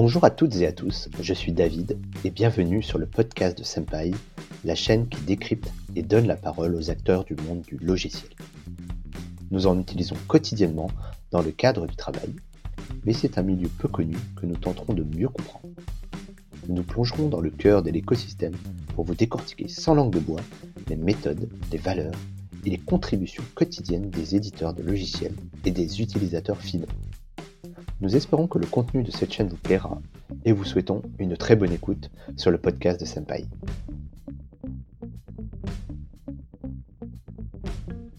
[0.00, 3.64] Bonjour à toutes et à tous, je suis David et bienvenue sur le podcast de
[3.64, 4.12] Senpai,
[4.62, 8.30] la chaîne qui décrypte et donne la parole aux acteurs du monde du logiciel.
[9.50, 10.88] Nous en utilisons quotidiennement
[11.32, 12.32] dans le cadre du travail,
[13.04, 15.66] mais c'est un milieu peu connu que nous tenterons de mieux comprendre.
[16.68, 18.54] Nous plongerons dans le cœur de l'écosystème
[18.94, 20.42] pour vous décortiquer sans langue de bois
[20.86, 22.14] les méthodes, les valeurs
[22.64, 25.34] et les contributions quotidiennes des éditeurs de logiciels
[25.64, 26.86] et des utilisateurs finaux.
[28.00, 30.00] Nous espérons que le contenu de cette chaîne vous plaira
[30.44, 33.46] et vous souhaitons une très bonne écoute sur le podcast de Senpai.